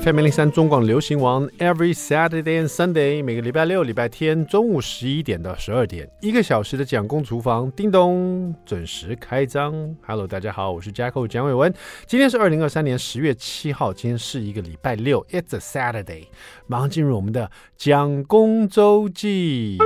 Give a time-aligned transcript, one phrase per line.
[0.00, 9.96] FM 零三中广流行王，Every Saturday and Sunday，每个礼拜六、礼拜天中午十一点到十二点，一个小时的蒋公厨房，叮咚，准时开张。
[10.06, 11.72] Hello，大家好，我是 Jacko 蒋伟文。
[12.06, 16.26] 今天是二零二三年十月七号，今天是一个礼拜六，It's a Saturday。
[16.66, 19.78] 马上进入我们的蒋公周记。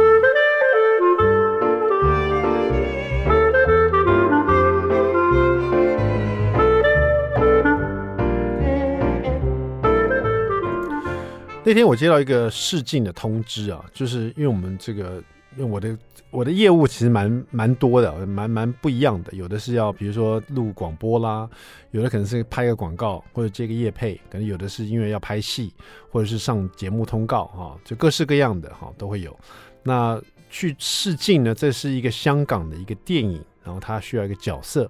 [11.70, 15.22] 那天我接到一个试镜的通知啊，就是因为我们这个，
[15.56, 15.96] 因为我的
[16.32, 19.32] 我的业务其实蛮蛮多的，蛮蛮不一样的。
[19.34, 21.48] 有的是要比如说录广播啦，
[21.92, 25.72] 有的可能是拍个广告或者接个业配，可能有的是因为要拍戏
[26.10, 29.38] 或者是上节目通告哈，就各式各样的哈都会有。
[29.84, 33.40] 那去试镜呢，这是一个香港的一个电影。
[33.70, 34.82] 然后他需要一个角色，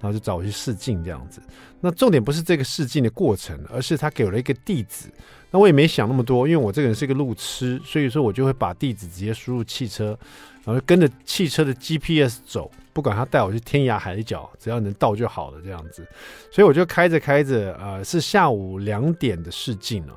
[0.00, 1.42] 然后就找我去试镜这样子。
[1.80, 5.08] 那重点不是这个试镜的过程，而是他给了一个地址。
[5.50, 10.16] 那我也没想那么多，因为我这个人是一个路痴，所以说我就会把地址直接输入汽车，
[10.64, 16.06] 然后跟着汽车的 GPS 走，不管他带我去天涯海角，只要能到就好了这样子。
[16.52, 20.14] 所以我就开着开着，呃，是下午两点的试镜了，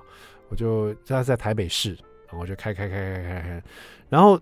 [0.49, 1.93] 我就他在台北市，
[2.27, 3.63] 然后我就开开开开开开，
[4.07, 4.39] 然后。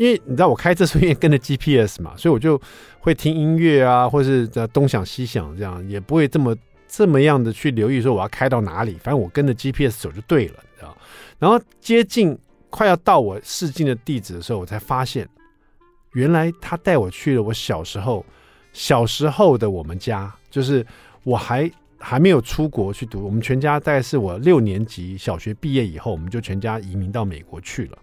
[0.00, 2.58] 因为你知道我开车是因为跟着 GPS 嘛，所以我就
[3.00, 6.56] 会听音乐啊，或是东想西想这样，也不会这么
[6.88, 10.96] 这么样的去留意说我要开到哪里，反正我跟着 GPS 走就对了，你知道。
[11.38, 12.38] 然后接近
[12.70, 15.28] 快要到我试镜的地址的时候，我才发现，
[16.14, 18.24] 原来他带我去了我小时候
[18.72, 20.84] 小时候的我们家，就是
[21.24, 27.98] 我还还没有出国去读，我们全家大概是我六年级小学毕业以后，我们就全家移民到美国去了。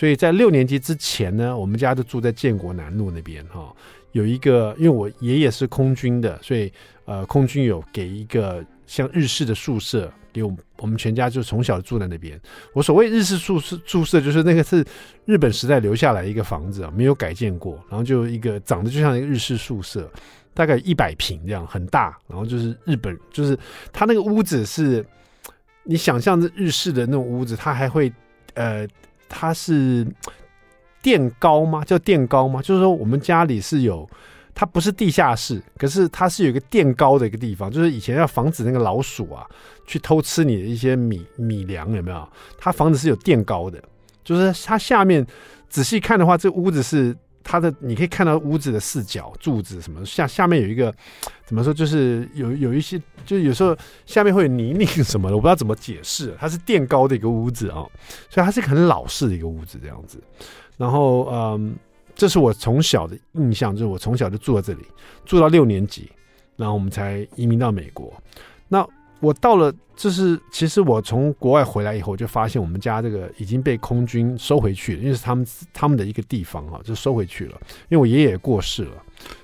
[0.00, 3.70] 所以在六年级之前呢，我们家就住在建国南路那边哈，
[4.12, 6.72] 有一个，因为我爷爷是空军的，所以
[7.04, 12.40] 呃，空军有给一个像日式的宿舍给我们，我们全家就从小住在那边。
[12.72, 14.82] 我所谓日式宿舍宿舍，就是那个是
[15.26, 20.10] 日本时代留下来一个房子啊，没有改建过，然后就一个长得就像一个日式宿舍，
[20.54, 23.54] 大概一百平这样，很大，然后就是日本，就是
[23.92, 25.04] 它那个屋子是，
[25.84, 28.10] 你想象着日式的那种屋子，它还会
[28.54, 28.88] 呃。
[29.30, 30.06] 它是
[31.00, 31.82] 垫高吗？
[31.82, 32.60] 叫垫高吗？
[32.60, 34.06] 就是说我们家里是有，
[34.54, 39.46] 它不是地下室，可是它是有一个垫高的一个地方，就是以前要防止那个老鼠啊
[39.86, 42.28] 去偷吃你的一些米米粮，有没有？
[42.58, 43.82] 它房子是有垫高的，
[44.22, 45.26] 就是它下面
[45.70, 47.16] 仔细看的话，这屋子是。
[47.50, 50.94] 它的你可以看到屋子的四角柱子什么下下面有一个
[51.44, 52.96] 怎么说，就是有有一些，
[53.26, 56.32] 就是有时候下面会有泥泞什么的，我不知道怎么解释。
[56.38, 57.90] 它是垫高的一个屋子啊、哦，
[58.28, 60.22] 所以它是一个很老式的一个屋子这样子。
[60.76, 61.74] 然后嗯，
[62.14, 64.86] 这是我从小的印象，就是我从小就住在这里，
[65.24, 66.08] 住到六年级，
[66.54, 68.14] 然后我们才移民到美国。
[68.68, 68.86] 那
[69.20, 77.60] 我到了，就是其实我从国外回来以后，就发现我们家这个已经被空军收回去了，因为是他们他们的一个地方啊，就收回去了。
[77.88, 78.92] 因为我爷爷也过世了，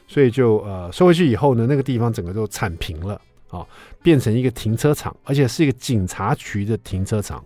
[0.08, 3.20] 所以就呃收回去以后呢，那个地方整个都铲平了
[3.50, 3.66] 啊，
[4.02, 7.44] 变成一个停车场，而且是一个警察局的停车场，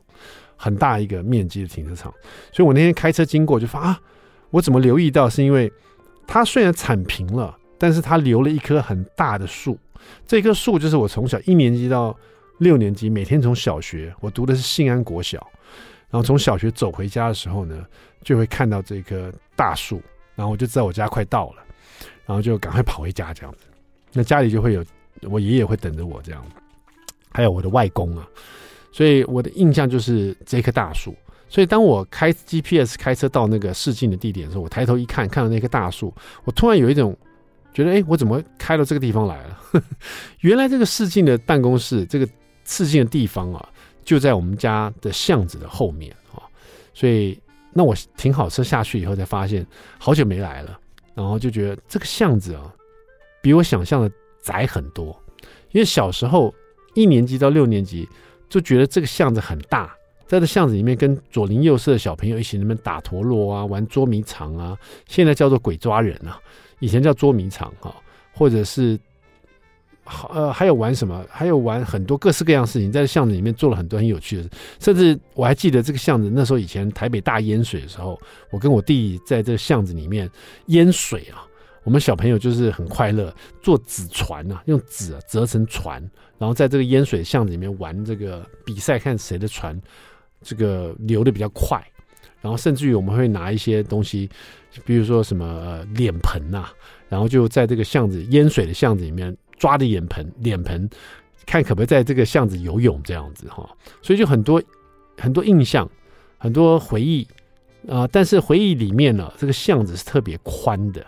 [0.57, 2.15] 很大一个面积的停车场。
[2.53, 4.01] 所以我那天开车经过就发啊，
[4.51, 5.29] 我怎么留意到？
[5.29, 5.73] 是因为
[6.27, 9.79] 它虽然铲平了，但是它留了一棵很大的树。
[10.27, 12.15] 这棵树就是我从小一年级到
[12.59, 15.39] 六年级，每天从小学我读的是信安国小，
[16.11, 17.87] 然后从小学走回家的时候呢，
[18.23, 20.03] 就会看到这棵大树，
[20.35, 21.63] 然后我就知道我家快到了，
[22.27, 23.65] 然后就赶快跑回家这样子。
[24.13, 24.85] 那家里就会有
[25.23, 26.45] 我爷爷会等着我这样，
[27.33, 28.29] 还有我的外公啊，
[28.93, 31.15] 所以我的印象就是这棵大树。
[31.49, 36.15] 所以当我开 GPS 开车到那个试镜的地点的时候，我抬头一看，看到那棵大树，
[36.45, 37.17] 我突然有一种。
[37.73, 39.61] 觉得哎，我怎么开到这个地方来了？
[40.41, 42.29] 原来这个试镜的办公室，这个
[42.65, 43.69] 试镜的地方啊，
[44.05, 46.43] 就在我们家的巷子的后面啊。
[46.93, 47.41] 所以，
[47.73, 49.65] 那我停好车下去以后，才发现
[49.99, 50.79] 好久没来了。
[51.15, 52.73] 然后就觉得这个巷子啊，
[53.43, 54.11] 比我想象的
[54.43, 55.17] 窄很多。
[55.71, 56.53] 因为小时候
[56.95, 58.09] 一年级到六年级，
[58.49, 59.95] 就觉得这个巷子很大，
[60.27, 64.77] 在这巷子里面跟左邻右舍的小朋友一起那边打陀螺啊，玩捉迷藏啊，
[65.07, 66.41] 现在叫做鬼抓人啊。
[66.80, 67.94] 以前叫捉迷藏哈，
[68.32, 68.98] 或者是
[70.03, 71.24] 好，呃，还有玩什么？
[71.30, 74.50] 还有玩很多各式各样的事情，在巷子里面做了很多很有趣的事。
[74.80, 80.28] 甚至我还记得这个巷子，那时候以前台北大淹水的时候，我跟我弟在这巷子里面
[80.66, 81.47] 淹水啊。
[81.82, 85.98] 我们小朋友就是很快乐，做纸船啊，用纸啊折成船，
[86.38, 89.80] 然后在这个淹水巷子里面玩这个比赛，看谁的船
[90.42, 91.82] 这个流的比较快。
[92.41, 94.28] 然后甚至于我们会拿一些东西，
[94.84, 96.71] 比如说什么呃脸盆呐、
[97.09, 100.89] 然后就在这个巷子淹水的巷子里面抓着脸盆，脸盆
[101.45, 103.69] 看可不可以在这个巷子游泳这样子哈。
[104.01, 104.63] 所以就很多
[105.19, 105.87] 很多印象，
[106.39, 107.27] 很多回忆
[107.89, 111.01] 啊、但是回忆里面呢，这个巷子是特别宽的，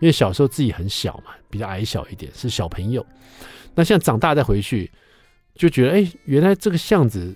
[0.00, 3.04] 因为小时候自己很小嘛，比较矮小一点，是小朋友。
[3.74, 4.90] 那现在长大再回去，
[5.54, 7.34] 就觉得哎，原来这个巷子。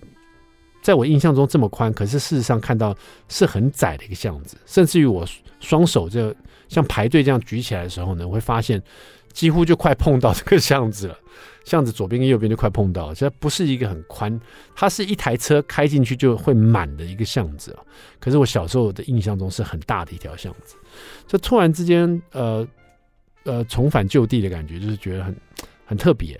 [0.84, 2.94] 在我印象中这么宽，可是事实上看到
[3.26, 5.26] 是很窄的一个巷子，甚至于我
[5.58, 6.34] 双手就
[6.68, 8.82] 像排队这样举起来的时候呢，我会发现
[9.32, 11.18] 几乎就快碰到这个巷子了。
[11.64, 14.38] 巷子左边跟右边就快碰到了，这不是一个很宽，
[14.76, 17.74] 它是一台车开进去就会满的一个巷子。
[18.20, 20.76] 可是我小时候的印象中是很大的一条巷子，
[21.26, 22.68] 就突然之间呃
[23.44, 25.34] 呃重返旧地的感觉，就是觉得很
[25.94, 26.38] 很特别。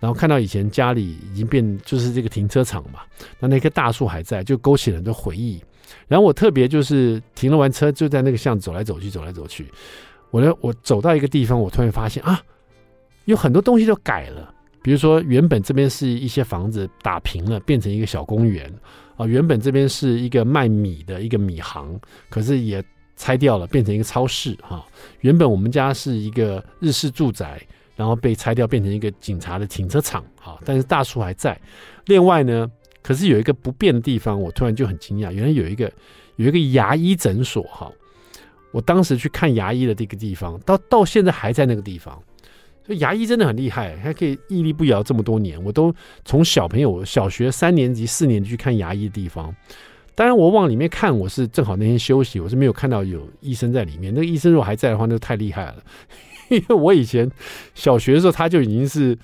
[0.00, 3.00] 然后看到以前家里已经变，就是这个停车场嘛，
[3.40, 5.60] 那那棵大树还在，就勾起了很多回忆。
[6.06, 9.66] 然后我特别就是停了完车，就在那个巷子走来走去，走来走去。
[10.30, 12.40] 我呢，我走到一个地方，我突然发现啊，
[13.24, 14.54] 有很多东西都改了。
[14.82, 18.72] 比如说，原本这边是一些房子打平了，变成一个小公园
[19.16, 19.26] 啊。
[19.26, 21.98] 原本这边是一个卖米的一个米行，
[22.30, 22.80] 可是也
[23.16, 24.86] 拆掉了，变成一个超市哈。
[25.22, 27.60] 原本我们家是一个日式住宅。
[27.98, 30.56] 然后被拆掉，变成一个警察的停车场啊！
[30.64, 31.60] 但是大树还在。
[32.06, 32.70] 另外呢，
[33.02, 35.90] 可是有一个不变的地方，我突然就很惊讶，原来有一个
[36.36, 37.90] 有一个牙医诊所哈！
[38.70, 42.16] 我当时去看牙医的这个地方，到到现在还在那个地方。
[42.86, 45.62] 所以牙医真的很厉害，还可以屹立不摇这么多年。
[45.64, 45.92] 我都
[46.24, 49.52] 从小朋友小学三年级、四年级去看牙医的地方。
[50.14, 54.12] 当然，我往里面看，我是正好那天休息，我是没有看到有医生在里面。
[54.14, 55.76] 那个医生如果还在的话，那就太厉害了。
[56.56, 57.30] 因为我以前
[57.74, 59.16] 小学的时候，他就已经是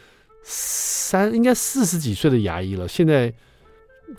[0.43, 2.87] 三，应该四十几岁的牙医了。
[2.87, 3.33] 现在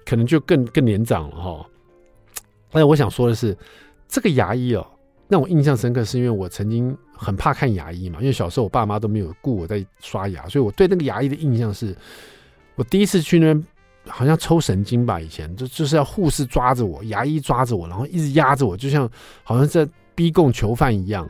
[0.06, 1.66] 可能就更更年长了哈。
[2.72, 3.56] 但我想说的是，
[4.08, 4.86] 这个牙医哦，
[5.28, 8.20] 让我印象深刻，是因为我曾经很怕看牙医嘛。
[8.20, 11.96] 因为小时候我爸妈都没有顾我在刷牙，所以我对那个牙医的印象是，
[12.76, 13.66] 我第一次去那边
[14.08, 15.22] 好像抽神经吧。
[15.22, 19.10] 以前就就是要护士抓着我，牙医抓着我，然后一直压着我，就像
[19.44, 21.30] 好像在逼供囚犯一样。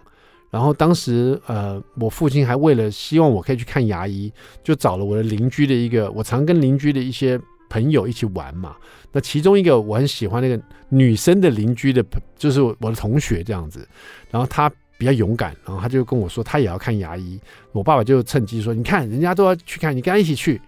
[0.52, 4.32] 然后当时，呃，我父亲还为了希望我可以去看牙医，
[4.64, 7.38] 就找了我的邻居的一个，我常跟邻居的一些
[7.70, 8.78] 朋友一起玩嘛。
[9.12, 10.58] 那其中一个我很喜欢那个
[10.88, 12.02] 女生的邻居的，
[12.38, 13.86] 就是我的同学这样子。
[14.32, 17.38] 然后他比较勇敢，然后他就跟我说，他也要看牙医。
[17.74, 20.62] 我爸爸就趁机说：“你看，人家都要去看，你跟他一起去。”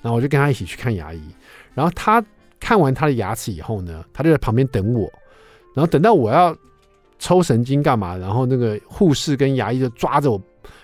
[0.00, 1.20] 然后我就跟他一起去看牙医。
[1.74, 2.24] 然后他
[2.58, 5.12] 看完他的牙齿以后呢，他就在旁边等我。
[5.74, 6.56] 然后等到我要。
[7.18, 8.16] 抽神经干嘛？
[8.16, 10.40] 然后那个护士跟牙医就抓着我，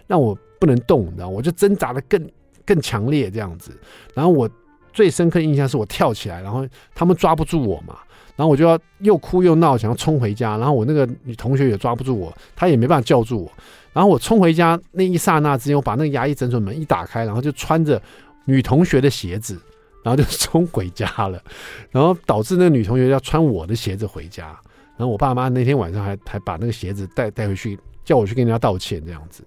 [0.06, 2.30] 让我不能动，你知道，我就挣扎的更
[2.64, 3.78] 更强烈这样子。
[4.14, 4.48] 然后我
[4.92, 7.98] 最深刻印象是我跳起来，然后他们抓不住我嘛，
[8.36, 10.56] 然后我就要又哭又闹，想要冲回家。
[10.56, 13.52] 然后我那个女同学也抓不住我，她也没办法叫住我。
[13.92, 18.00] 然后我冲回家那一刹那之间，我把那个牙医诊所门一打开，然后就穿着
[18.46, 19.60] 女同学的鞋子，
[20.02, 21.42] 然后就冲回家了。
[21.92, 24.58] 然后导致那个女同学要穿我的鞋子回家。
[25.02, 29.44] 然后我爸妈那天晚上还还把那个鞋子带带回去，叫我去跟人家道歉这样子，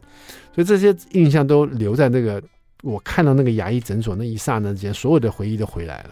[0.54, 2.44] 所以这些印象都留在那个
[2.84, 6.10] 我看到那个牙医诊所那一刹那之间，所有的回忆都回来了，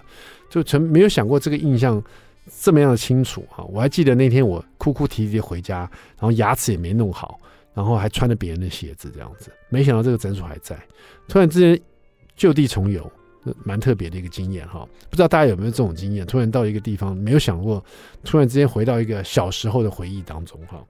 [0.49, 2.01] 就从没有想过这个印象
[2.61, 3.65] 这么样的清楚哈。
[3.65, 7.37] 我还记得那天我哭哭啼啼回家，然后牙齿也没弄好，
[7.73, 10.73] 然后还穿着别人的鞋子这样子，没想到这个诊所还在，
[11.27, 11.77] 突然之间
[12.33, 13.11] 就地重游。
[13.63, 16.25] 蛮特别的一个经验哈，不知道大家有没有这种经验？
[16.25, 17.83] 突然到一个地方，没有想过，
[18.23, 20.83] 突然之间回到一个小时候的回忆当中哈。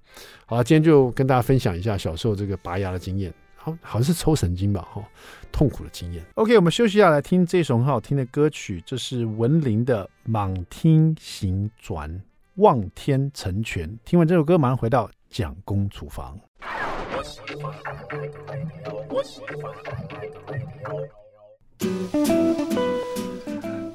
[0.46, 5.04] 好，今天就跟大家分享一下小时候这个拔牙的经验，好，好像是抽神经吧哈，
[5.52, 6.24] 痛苦的经验。
[6.36, 12.22] OK，我们休息一下来听这首很好听的歌曲，这是文林的《艋舛行转
[12.56, 13.90] 望天成全》。
[14.06, 16.40] 听完这首歌，马上回到蒋公厨房。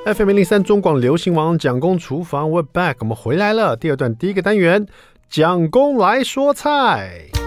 [0.04, 3.76] FM 零三中广流行王蒋公厨房，We're back，我们回来了。
[3.76, 4.86] 第二段第一个单元，
[5.28, 7.37] 蒋公来说菜。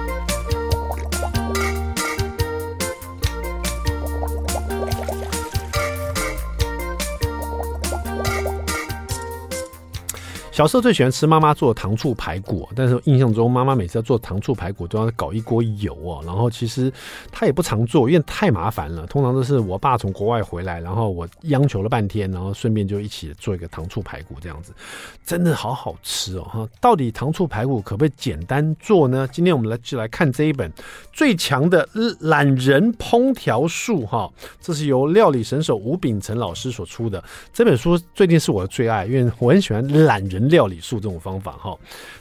[10.52, 16.92] 小时候最喜欢吃妈妈做的糖醋排骨，但是印象中妈妈每次要做糖醋排骨都要搞一锅油啊，然后其实
[17.32, 19.08] 她也不常做，因为太麻烦了。
[19.08, 24.74] 通常都是我爸从国外回来，然后我央求了半天，然后顺便就一起做一个糖醋排骨这样子，
[25.26, 26.44] 真的好好吃哦！
[26.44, 29.26] 哈，到底糖醋排骨可不可以简单做呢？
[29.32, 30.70] 今天我们来就来看这一本
[31.14, 31.88] 最强的
[32.20, 34.30] 懒人烹调术哈，
[34.60, 40.41] 这是由料理神手吴秉辰老师所出的这本书，最近是我的最爱，因为我很喜欢懒人。
[40.50, 41.78] 料理术这种方法哈，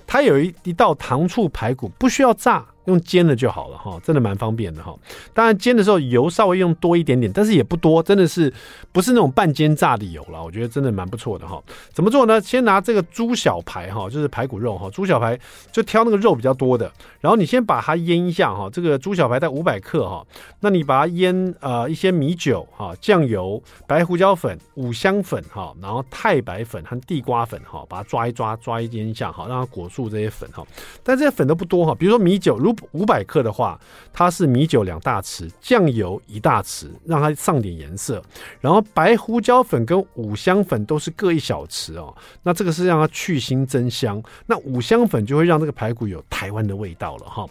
[0.07, 4.95] 它有一一道糖醋排骨，不需要炸，用煎的就好了哈，真的蛮方便的哈。
[5.33, 8.53] 当然煎的时候油稍微用多一点点，但是也不多，真的是
[8.93, 10.43] 不是那种半煎炸的油了。
[10.43, 11.63] 我觉得真的蛮不错的哈。
[11.93, 12.41] 怎么做呢？
[12.41, 15.39] 先拿这个猪小排哈，就是排骨肉哈，猪小排
[15.71, 18.69] 就挑那个肉比较多的，然后你先把它腌一下哈。
[18.73, 20.27] 这个猪小排在五百克哈，
[20.61, 30.67] 那你把它腌呃一些米酒哈、酱油、白胡椒粉、五香粉哈，然后太白粉和地瓜粉哈，把它抓一抓，抓一腌一下哈，让它裹住这些粉哈。
[31.03, 33.79] 但这些粉都不多哈，比如说米酒，如五百克的话，
[34.13, 38.23] 它是米酒两大匙，酱油一大匙，让它上点颜色。
[38.61, 42.15] 然后白胡椒粉跟五香粉都是各一小匙哦。
[42.43, 47.47] 那这个是让它去腥增香，那五香粉就会让这个排骨有台湾的味道了哈。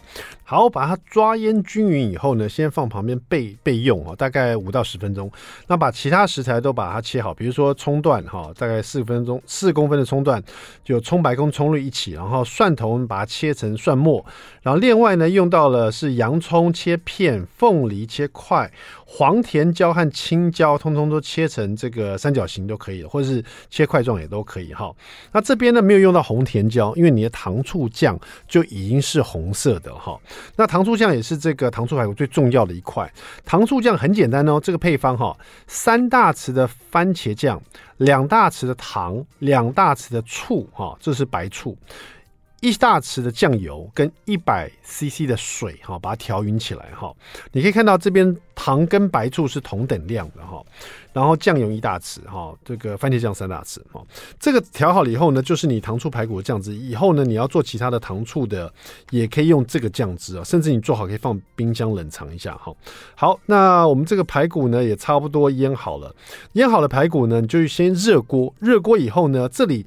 [0.50, 5.30] 好，把它抓腌均匀以后呢，先放旁边备备用哦，大概五到十分钟。
[5.68, 10.42] 那把其他食材都把它切好，比如说葱段哈，大概四分钟，四公分的葱段，
[10.82, 14.26] 就葱白跟葱绿一起，然后蒜头我们把它切成蒜末，
[14.60, 18.68] 然后另外呢用到了是洋葱切片，凤梨切块，
[19.06, 23.40] 黄甜椒和青椒通通都切成这个三角形都可以，或者是
[23.70, 24.92] 切块状也都可以哈。
[25.30, 30.18] 那这边呢没有用到红甜椒，因为你的糖醋酱就已经是红色的哈。
[30.56, 33.10] 那糖醋酱也是这个糖醋排骨最重要的一块。
[33.44, 37.60] 糖醋酱很简单哦，这个配方哈，三大匙的番茄酱，
[37.98, 41.76] 两大匙的糖，两大匙的醋哈，这是白醋。
[42.60, 47.14] 一大匙的酱油跟一百 CC 的水哈，把它调匀起来哈。
[47.52, 50.62] 你可以看到这边糖跟白醋是同等量的哈，
[51.12, 54.04] 然后酱油一大匙哈，这个番茄酱三大匙哈。
[54.38, 56.74] 这个调好了以后呢，就是你糖醋排骨的酱汁。
[56.74, 58.70] 以后呢，你要做其他的糖醋的，
[59.10, 62.74] 也可以用这个酱汁啊，甚至你做好可以放冰箱冷藏一下哈。
[63.14, 66.14] 好，那我们这个排骨呢也差不多腌好了，
[66.52, 69.86] 腌好的排骨呢，你就先热锅，热锅以后呢，这里。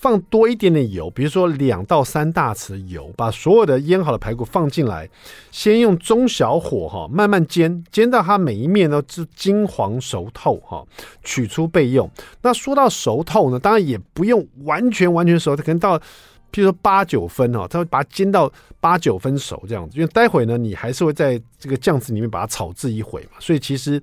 [0.00, 5.08] 放多一点点油，比如说两到三大匙油，把所有的腌好的排骨放进来，
[5.50, 10.84] 先用中小火哈慢慢煎，煎到它每一面都是金黄熟透哈，
[11.24, 12.08] 取出备用。
[12.42, 18.50] 那说到熟透呢，当然也不用完全完全熟，它可能到譬如说八九分哈，它会把它煎到
[18.80, 24.00] 八九分熟这样子，因为待会呢你还是会在这个酱汁里面把它炒制一回嘛，所以其实。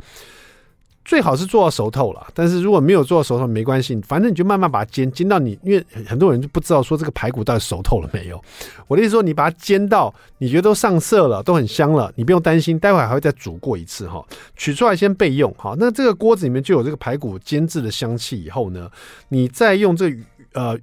[1.06, 8.44] 最好是做到熟透了，但是如果没有做到熟透没关系，反正你就慢慢把它煎，煎到你，因为很多人就不知道说这个排骨到底熟透了没有。
[8.88, 14.26] 我的意思说，你把它煎到你觉得都上色了，都很香了，你不用担心，待会还会再煮过一次哈。
[14.56, 15.76] 取出来先备用哈。
[15.78, 18.90] 那这个锅子里面就有这个排骨煎制的香气，以后呢，
[19.30, 20.12] 你再用这
[20.54, 20.76] 呃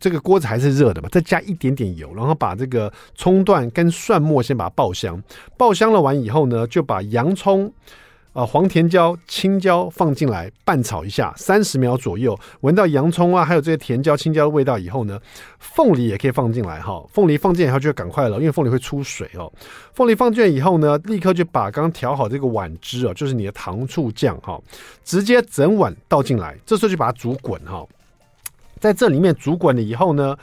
[0.00, 5.22] 这个锅子还是热的嘛，再加一点点油，然后把这个葱段跟蒜末先把它爆香，
[5.56, 7.72] 爆香了完以后呢，就把洋葱。
[8.38, 15.20] 啊，黄甜椒、青椒放进来拌炒一下，三十秒左右，闻到洋葱啊，还有这些甜椒、青椒的味道以后呢，
[15.58, 17.04] 凤梨也可以放进来哈。
[17.12, 19.52] 凤梨放进来以后就要赶快了，因为凤梨会出水哦。
[19.92, 24.56] 凤梨放进来以后呢，立刻就把刚刚调好这个碗汁哦，就是你的糖醋酱哈，
[25.02, 27.84] 直接整碗倒进来，这时候就把它煮滚哈。
[28.78, 30.38] 在这里面煮滚了以后呢，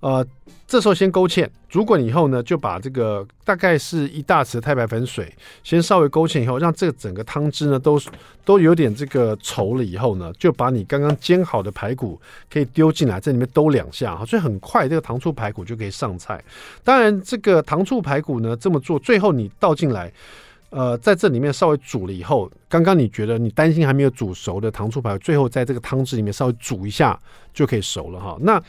[0.00, 0.26] 呃。
[0.66, 5.28] 这时候先勾芡，煮滚以后呢，就把这个大概是一大匙太白粉水，
[5.64, 8.00] 先稍微勾芡以后，让这个整个汤汁呢都
[8.44, 16.40] 都有点这个稠了以后呢，就把你刚刚煎好的排骨可以丢进来，这里面兜两下哈，所以很快这个糖醋排骨就可以上菜。
[16.84, 20.12] 当然，这个糖醋排骨呢这么做，最后你倒进来，
[20.68, 27.18] 呃，在这里面稍微煮了以后，刚刚你觉得你担心还没有煮熟的糖醋排骨，最后在这个汤汁里面稍微煮一下
[27.52, 28.36] 就可以熟了哈。
[28.40, 28.62] 那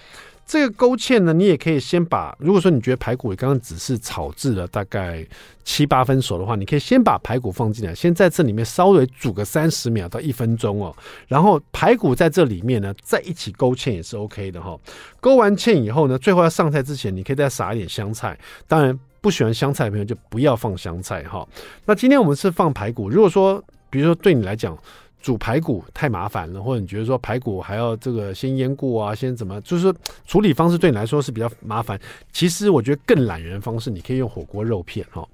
[0.51, 5.25] 这个勾芡呢，你也可以先把，如果说你觉得排骨刚刚只是炒制了大概
[5.63, 10.93] 七八分熟的话，你可以先把排骨放进来，先在这里面稍微煮个三十秒到一分钟哦。
[11.25, 14.77] 然后排骨在这里面呢，再一起勾芡也是 OK 的哈。
[15.21, 18.37] 勾完芡以后呢，最后要上菜之前，你可以再撒一点香菜。
[18.67, 21.47] 当然不喜欢香菜的朋友就不要放香菜哈。
[21.85, 24.77] 那今天我们是放排骨，如果说比如说对你来讲。
[25.21, 31.99] 煮排骨太麻烦了，或者你觉得说排骨还要这个先腌过啊，先怎么，就是说处理方式对你来说是比较麻烦。
[32.31, 35.27] 其实我觉得更懒人方式，你可以用火锅肉片哈，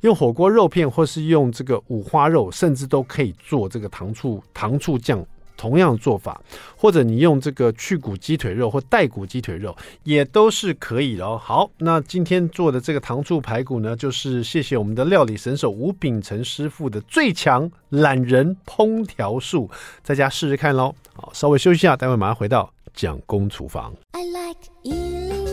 [0.00, 5.24] 用火锅肉片，或是用这个五花肉，甚至都可以做这个糖醋糖醋酱。
[5.56, 6.40] 同样的做法，
[6.76, 11.40] 或者你用这个去骨鸡腿肉或带骨鸡腿肉，也都是可以的哦。
[11.42, 19.70] 好，那今天做的这个糖醋排骨呢，就是谢谢我们的料理神手吴秉承师傅的最强懒人烹调术，
[20.02, 20.94] 在家试试看喽。
[21.14, 23.94] 好，稍微休息一下，待会马上回到蒋公厨房。
[24.12, 25.43] I like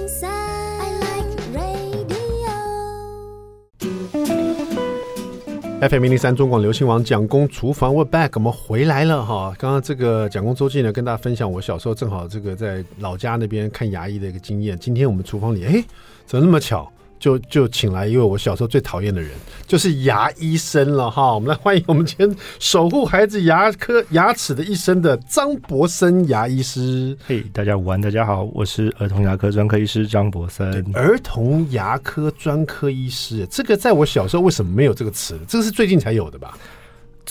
[5.81, 9.51] FM 零零三中广流星网蒋公厨房 we back，我们回来了哈。
[9.57, 14.77] 刚刚这个蒋公周记呢，跟大家分享我小时候正好这个在老家那边看牙医的一个经验。
[14.77, 15.83] 今天我们厨房里，哎，
[16.27, 16.87] 怎么那么巧？
[17.21, 19.29] 就就请来一位我小时候最讨厌的人，
[19.67, 21.35] 就是牙医生了哈。
[21.35, 27.15] 我们来欢迎我们今天守护孩子牙科牙齿的一生的张博森牙医师。
[27.23, 30.83] 嘿，大家午安，大家好，我是儿童牙科专科医师张博森。
[30.95, 35.39] 儿童牙科专科医师，这个在我小时候为什么没有这个词？
[35.47, 36.57] 这个是最近才有的吧？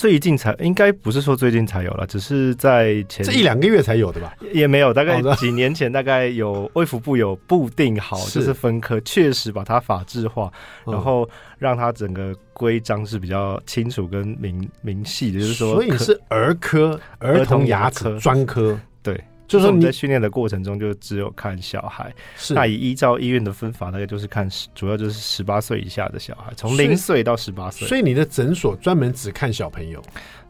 [0.00, 4.34] 最近才应该不是说最近才有了，只是在前这一两个月才有的吧？
[4.50, 10.50] 也没有，大概几年前，大概有卫福部有布定好，就是分科，确实把它法制化，
[10.86, 11.28] 然后
[11.58, 19.22] 让它整个规章是比较清楚跟明明细的，就是说，所以是儿科儿童牙齿专科，对。
[19.50, 22.14] 就是说你在训练的过程中，就只有看小孩。
[22.36, 27.88] 是，那以依照医院的分法，大概就是看，主要就是十八岁以下的小孩，从零岁到十八岁。
[27.88, 30.00] 所以你的诊所专门只看小朋友。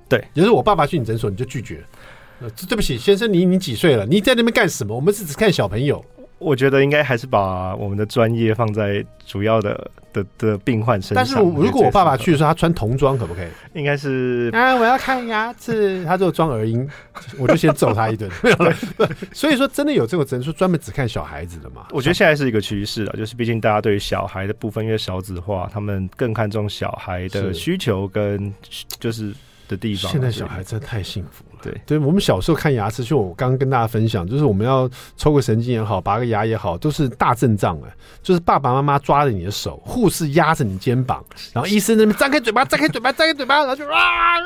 [0.06, 1.82] 对，也就是我爸爸去你诊所，你就拒绝。
[2.40, 4.04] 呃，对不起，先生，你你几岁了？
[4.04, 4.94] 你在那边干什么？
[4.94, 6.04] 我们是只看小朋友。
[6.40, 11.16] 我觉得应该还是把我们的专业放在主要的的的病患身上。
[11.16, 13.48] 但是如果我爸爸去的时候，他穿童装可不可以？
[13.74, 16.88] 应该是啊，我要看牙齿，他就装耳音，
[17.38, 18.28] 我就先揍他一顿。
[19.32, 21.86] 所以说，真的有这个诊所专门只看小孩子的嘛？
[21.90, 28.52] 我觉得现在是一个趋势啊，就是毕竟大家对于小孩的部分因为少子化，他们更看重小孩的需求跟
[28.98, 29.32] 就是
[29.70, 30.10] 的地方。
[30.10, 31.60] 现在小孩真的太幸福了。
[31.62, 37.90] 对，对我们小时候看牙齿，就我刚刚跟大家分享，就是我们要抽个神经也好，拔个牙也好，都是大阵仗哎，
[38.22, 41.24] 就是爸爸妈妈抓着你的手，护士压着你肩膀，
[41.54, 44.40] 然后医生那边张开嘴巴，张开嘴巴，张开嘴巴，然后就啊啊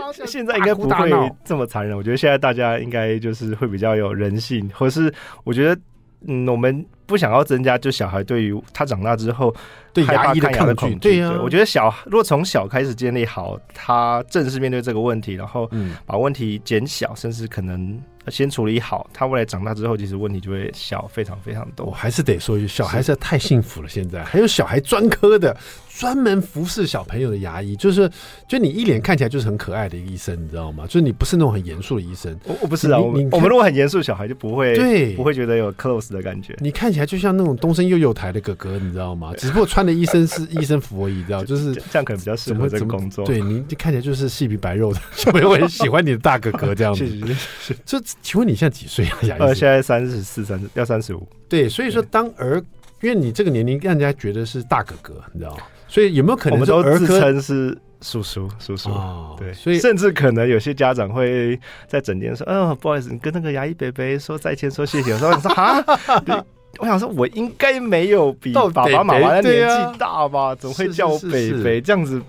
[0.00, 0.12] 啊！
[0.26, 5.12] 现在应该不会这么残忍，我觉得现在大家应该就是会比较有人性，或是
[5.44, 5.80] 我觉得。
[6.26, 9.54] 嗯，我们不想要增加，就小孩对于他长大之后
[9.94, 10.94] 对牙医的抗拒。
[10.96, 15.70] 对呀，我觉得小如果从小开始建立好，他正式面对这个问题，然后
[16.04, 17.98] 把问题减小，甚至可能
[18.28, 21.86] 先处理好，他未来长大之后，其实问题就会小非常非常多。
[21.86, 23.88] 我还是得说一句，小孩子太幸福了。
[23.88, 25.56] 现在还有小孩专科的。
[25.96, 28.10] 专门服侍小朋友的牙医，就是
[28.48, 30.84] 就你一脸看起来就是很可爱的一个医生，你知道吗？
[30.88, 32.36] 就是你不是那种很严肃的医生。
[32.46, 36.52] 我我不是啊，我们我们如果很严肃，小孩就不会对，不会觉得有 close 的感觉。
[36.58, 39.32] 你看起来就像那种东升幼幼台的哥哥，你知道吗？
[39.38, 41.44] 只不过穿的医生是 医生服而已，知道？
[41.44, 43.24] 就是这样可能比较适合这个工作。
[43.24, 47.06] 对，你看起来就是细皮白肉的小朋友会喜欢你的大哥哥这样子。
[47.06, 47.76] 是是是。
[47.84, 49.18] 就请问你现在几岁啊？
[49.22, 49.40] 牙医？
[49.40, 51.26] 呃，现在三十四、三十要三十五。
[51.48, 52.62] 对，所以说当儿，
[53.00, 55.62] 因为你这个年龄让人家觉得是大哥哥，你知道吗？
[55.88, 58.90] 所以有没有可能我们都自称是叔叔叔叔？
[58.90, 65.82] 哦、对，所以甚至可能有些家长会在整天说：“嗯、哦，不好意思，你跟那个牙医伯伯说再见，说谢谢。”我说：“你说哈？”
[66.78, 70.54] 我想说，我应该没有比爸爸妈妈的年纪大吧？
[70.54, 72.20] 怎么会叫我北北这样子？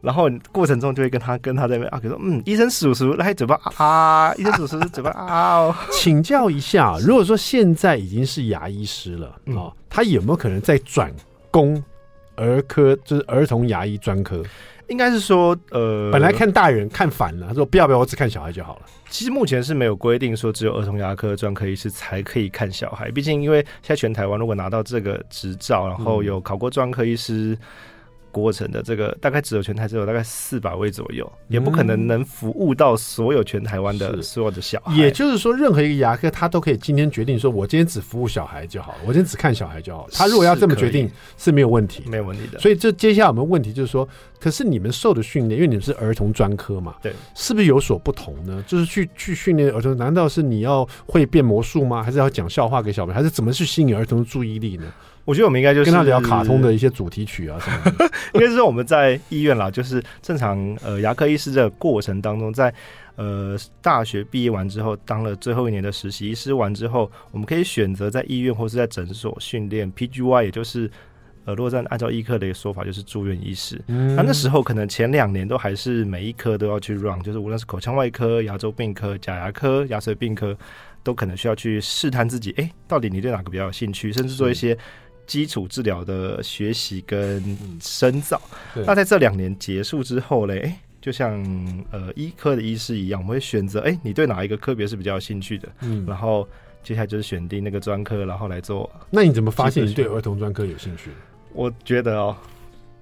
[0.00, 11.10] 然后过程中就会跟他跟他在那边啊，说：“嗯，医生叔叔来嘴巴啊，医生叔叔嘴巴啊。” 请教一下，如果说现在已经是牙医师了啊、嗯哦，他有没有可能在转
[11.50, 11.82] 攻？
[12.36, 14.42] 儿科就是儿童牙医专科，
[14.88, 18.82] 应该是说，呃，本来看大人看反了，他说不要不要，我只看小孩就好了。
[19.10, 27.56] 其实目前是没有规定说只有儿童牙科专科医师才可以看小孩，毕竟因为现在全台湾如果拿到这个执照，然后有考过专科医师。
[28.42, 34.96] 过程的这个大概只有全台只有大概四百位左右，也不可能能服务到所有全台湾的所有的小孩。
[34.96, 40.10] 也就是说，任何一个牙科他都可以今天决定说，我今天只服务小孩就好了，我今天只看小孩就好了。
[40.12, 42.58] 他如果要这么决定是没有问题，没有问题的。
[42.58, 44.08] 所以这接下来我们问题就是说，
[44.40, 48.62] 可是你们受的训练，因为你们是儿童专科嘛，对，是不是有所不同呢？
[48.66, 52.02] 就是去去训练儿童，难道是你要会变魔术吗？
[52.02, 53.16] 还是要讲笑话给小朋友？
[53.16, 54.86] 还是怎么去吸引儿童的注意力呢？
[55.24, 62.72] 我觉得我们应该就是跟他聊卡通的一些主题曲啊什么的， 应该是说我们在医院啦，就是正常呃牙科医师的过程当中，在
[63.16, 70.90] 呃大学毕业完之后，当了最后一年的实习医师完之后，我们可以选择在医院或是在诊所训练 PGY，也就是
[71.46, 73.80] 呃，如果在按照医科的一个说法，就是住院医师。
[73.86, 80.54] 嗯，那那时候可能前两年都还是每一科都要去 run，就是无论是口腔外科、牙周病科、假牙科、牙髓病科，
[81.02, 84.76] 都可能需要去试探自己，哎、欸，到底你对哪个比较有兴趣，甚至做一些。
[85.26, 87.42] 基础治疗的学习跟
[87.80, 88.40] 深造，
[88.74, 91.42] 嗯、那在这两年结束之后嘞，欸、就像
[91.90, 96.46] 呃医科的医师一样，我们会选择哎、欸，你对哪一个科别是比较有兴趣的，嗯，然后
[96.82, 98.90] 接下来就是选定那个专科，然后来做。
[99.10, 101.10] 那你怎么发现你对儿童专科有兴趣？
[101.52, 102.36] 我觉得哦。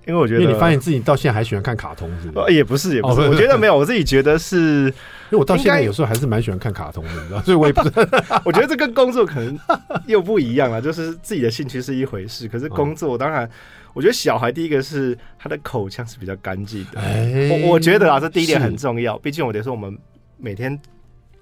[0.06, 2.54] 因为我觉得，因为你发现自己到现在还喜欢看卡通，是不是？
[2.54, 3.28] 也不是，也不是。
[3.28, 4.86] 我觉得没有，我自己觉得是，
[5.30, 7.40] 因为我到现在有时候还是蛮喜欢看卡通的，你知道？
[7.46, 7.80] 所以我也不。
[8.44, 9.58] 我觉得这跟工作可能
[10.06, 13.48] 又不一样了，就是自己的兴趣是一回事，可是工作当然，
[13.92, 17.00] 我觉得小孩第一个是他的口腔是比较干净的。
[17.50, 19.16] 我我觉得啊，这第一点很重要。
[19.18, 19.96] 毕竟我得说，我们
[20.36, 20.76] 每天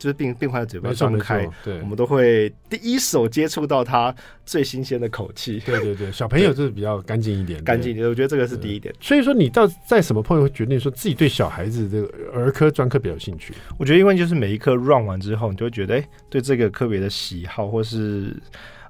[0.00, 4.12] 就是病病患的嘴巴张开，对，我们都会第一手接触到他
[4.46, 5.60] 最新鲜的口气。
[5.66, 8.08] 对对对，小朋友就是比较干净一点，干净一点。
[8.08, 8.94] 我觉得这个是第一点。
[8.98, 13.52] 所以说，你到在什么朋友会决定说自己对小孩子这个儿科专科比较有兴趣？
[13.78, 18.34] 我觉得因为就是每一科 run 完之后，你就会觉得哎、欸，对这个科别的喜好，或是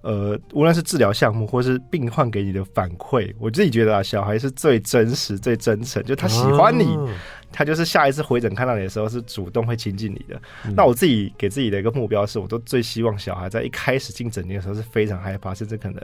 [0.02, 6.84] 呃，无论是治疗项目，或是病患给你的反馈，我自己觉得啊，小孩是最真实、最真诚，就他喜欢你。
[6.96, 7.06] 啊
[7.52, 10.40] 他就是下一次回诊看到你的时候是主动会亲近你的。
[10.64, 10.72] 嗯。
[10.76, 16.00] 那我自己给自己的一个目标是，我都最希望小孩在一开始进诊间的时候是非常害怕，甚至可能。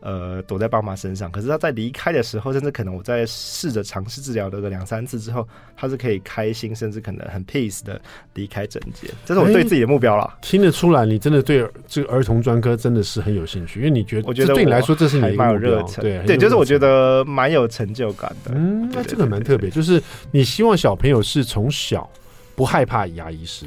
[0.00, 8.00] 呃，躲在爸妈身上，可是他在离开的时候，甚至可能我在试着尝试治疗了个两三次之后，他是可以开心，甚至可能很 peace 的
[8.34, 9.10] 离开诊间。
[9.24, 10.22] 这是我对自己的目标了。
[10.24, 18.52] 欸，听得出来，你真的对这个儿童专科真的是很有兴趣，因为你觉得，我觉得对你来说这是你蛮有热忱，对对，就是我觉得蛮有成就感的。
[18.54, 22.08] 嗯，那这个蛮特别，就是你希望小朋友是从小
[22.54, 23.66] 不害怕牙医师，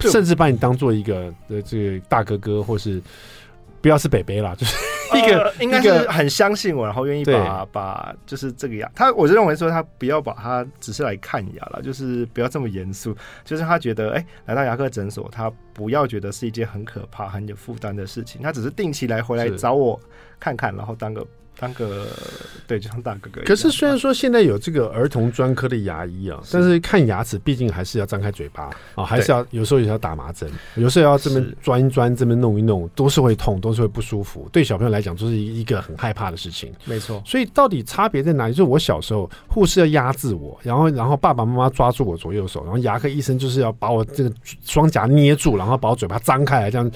[0.00, 3.00] 甚至把你当做一个呃这个大哥哥，或是。
[3.82, 4.76] 不要是北北啦，就是
[5.18, 13.14] 一个、呃、应该是很相信我，然后愿意把把就是这个牙，他我就认为说他不要把他只是来看牙了，就是不要这么严肃，
[13.44, 20.00] 就是他觉得哎、欸，来到牙科诊所，他不要觉得是一件很可怕、很有负担的事情，他只是定期来回来找我
[20.40, 21.26] 看看，然后当个。
[21.62, 22.08] 当个
[22.66, 23.40] 对，就像大哥哥。
[23.42, 34.48] 可是虽然说现在有这个儿童专科的牙医啊，但是看牙齿毕竟还是要张开嘴巴啊，还是要有时候也要打麻针，有时候要这边钻一钻，这边弄一弄，都是会痛，都是会不舒服。
[34.50, 36.72] 对小朋友来讲，就是一个很害怕的事情。
[36.84, 37.22] 没错。
[37.24, 38.52] 所以到底差别在哪里？
[38.52, 44.32] 就是我小时候，护士要压制我，然后然后爸爸妈妈抓住我左右手，然后牙科医生就是要把我这个
[44.64, 46.90] 双颊捏住，然后把我嘴巴张开来，这样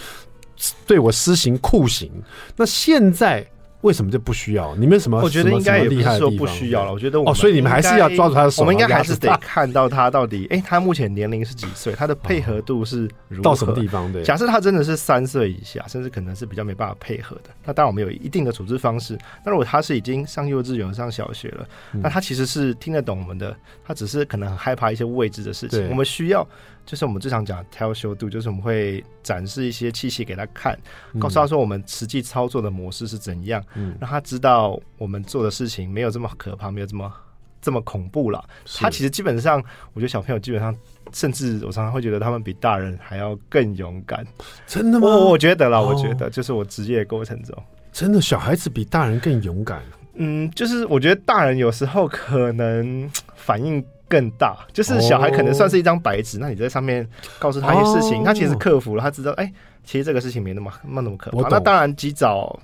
[0.88, 2.10] 对我施行酷刑。
[2.56, 3.46] 那现在。
[3.82, 4.74] 为什么就不需要？
[4.76, 5.20] 你们什么？
[5.20, 6.92] 我觉得应该也不是说不需要了。
[6.92, 8.62] 我觉得我哦，所以你们还是要抓住他的手。
[8.62, 11.92] 我们应该还是得看到他到底，哎、欸，他目前年龄是几岁？
[11.92, 14.12] 他的配合度是如何到什么地方？
[14.12, 19.16] 对，假设他真的是三岁以下，甚至可能是比较没办法配合的，那当然我们有一定的处置方式。
[19.44, 25.88] 那如果他是已经上幼稚园、上小学了，那他其实是听得懂我们的，他只是可能很害怕一些未知的事情。
[25.90, 26.46] 我们需要。
[26.86, 30.78] 就是我们最常讲 tell show do，就是我们会展示一些器械给他看，
[31.18, 37.12] 告诉他说我们实际操作的模式是怎样，嗯，让他知道我们做的事情没有这么可怕，没有这么
[37.60, 38.42] 这么恐怖了。
[38.76, 39.60] 他其实基本上，
[39.94, 40.72] 我觉得小朋友基本上，
[41.12, 44.24] 甚至我常常会觉得他们比大人还要更勇敢。
[44.64, 45.08] 真的吗？
[45.08, 49.82] 我我觉得啦，我觉得就是我职业过程中，哦，真的小孩子比大人更勇敢。
[50.14, 53.84] 嗯，就是我觉得大人有时候可能反应。
[54.08, 56.42] 更大，就是小孩可能算是一张白纸，oh.
[56.42, 57.04] 那你在上面
[57.40, 58.26] 告诉他一些事情，oh.
[58.26, 59.52] 他其实克服了，他知道，哎、欸，
[59.84, 61.48] 其实这个事情没那么那么可怕。
[61.48, 62.56] 那当然，及早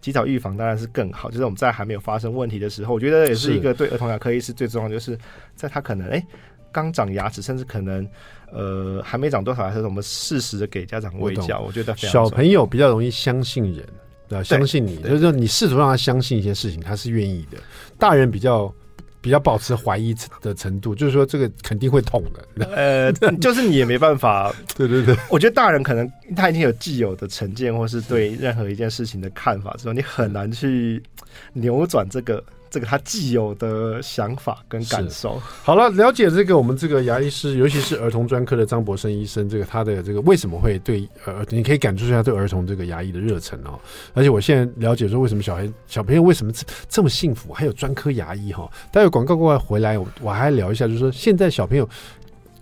[0.00, 1.30] 及早预防当然是更好。
[1.30, 5.16] 就是我们在还没有发生问题的时候，我觉得也是一个对儿童牙科医师最重要，就是
[5.54, 6.26] 在他可能哎
[6.72, 8.04] 刚、欸、长牙齿，甚至可能
[8.52, 11.60] 呃还没长多少牙齿，我们适时的给家长喂教。
[11.60, 13.86] 我觉得小朋友比较容易相信人，
[14.28, 14.42] 对吧？
[14.42, 17.58] 相信你，就是说你试图让他相信一些事情，他是愿意的。
[17.96, 18.72] 大人比较。
[19.20, 22.64] 比较保持怀疑的程度，就是说这个肯定会痛的。
[22.74, 24.54] 呃，就是你也没办法。
[24.76, 31.02] 对对对，我觉得大人可能他已经有既有的成见，或是对任何一件事情的看法之后，你很难去
[31.52, 32.42] 扭转这个。
[32.70, 35.40] 这个他既有的想法跟感受。
[35.62, 43.78] 好了，了解这个我们这个牙医师，尤其是儿童专科的张博生医生，这个他的这个为什么会对呃，你可以感受一下对儿童这个牙医的热忱哦。
[44.14, 46.52] 而且我现在了解说，为什么小孩小朋友为什么
[46.88, 48.70] 这么幸福，还有专科牙医哈。
[48.92, 51.88] 待会广告过来回来，我我还聊一下，就是说现在小朋友，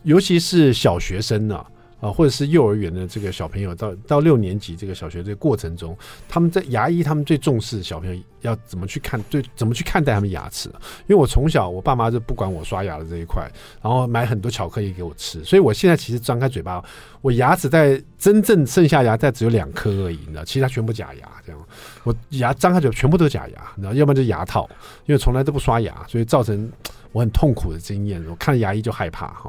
[0.02, 1.56] 尤其是小学生呢。
[1.56, 1.66] 啊，
[2.00, 5.96] 啊或者是幼儿园的这个小朋友到到六年级这个小学这个过程中，
[6.28, 10.68] 他们在牙医，他们最重视小朋友要怎么去看，对，怎么去看待他们牙齿。
[11.06, 13.50] 因为我从小我爸妈就不管我刷牙的这一块，
[13.82, 16.84] 然后买很多巧克力给我吃，所以我现在其实张开嘴巴，
[17.22, 21.60] 我牙齿在真正剩下牙在只有两颗而已，你知道，其他全部假牙这样。
[22.04, 24.68] 我牙张开嘴全部都是假牙，然后要不然就是牙套，
[25.06, 26.70] 因为从来都不刷牙，所以造成。
[27.16, 29.48] 我很痛苦的经验，我看牙医就害怕哈。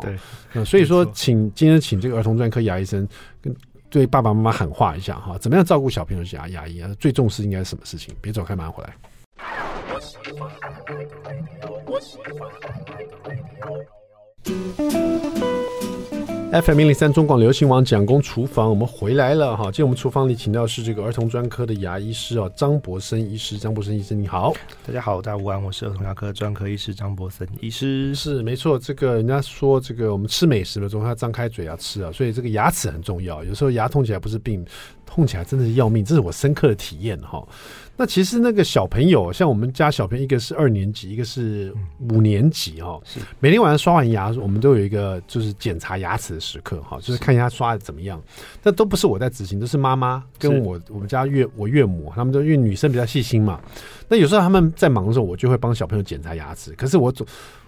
[0.64, 3.06] 所以说，请今天请这个儿童专科牙医生
[3.42, 3.54] 跟
[3.90, 6.90] 对爸爸妈妈喊话一下哈，怎么样照顾小朋友的牙牙医啊？
[6.98, 8.16] 最重视应该是什么事情？
[8.22, 8.96] 别走开，马上回来。
[16.50, 19.66] FM 零零三中广流行网蒋公厨房，我们回来了哈。
[19.66, 23.58] 今天我们厨房里请到是这个儿童专科的牙医师哦，张博生医师。
[23.58, 24.54] 张博生医师，你好，
[24.86, 28.16] 大家好，大家午安，我是儿童牙科专科医师张博森医师。
[28.16, 33.44] 是没错，这个人家说这个我们吃美食的时候要张开嘴要吃啊，所以这个牙齿很重要。
[33.44, 34.66] 有时候牙痛起来不是病。
[35.08, 37.44] 痛起来真的是要命，这是我深刻的体验哈。
[38.00, 41.74] 那其实那个小朋友，像我们家小朋友，一个是二年级，一个是
[42.12, 43.02] 五年级哈。
[43.04, 48.22] 是每天晚上刷完牙，我们都有一个就是检查牙齿的时刻哈，就是看一下刷的怎么样。
[48.62, 53.60] 但都不是我在执行，都是妈妈跟我我们家岳我岳母，他们都因为女生比较细心嘛。
[54.08, 56.72] 那有时候他们在忙的时候，我就会帮小朋友检查牙齿。
[56.74, 57.26] 可是我总